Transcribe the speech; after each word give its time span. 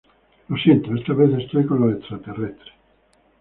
Lo 0.47 0.57
siento, 0.57 0.95
esta 0.95 1.13
vez 1.13 1.29
estoy 1.37 1.63
con 1.67 1.81
los 1.81 1.99
extraterrestres". 1.99 2.73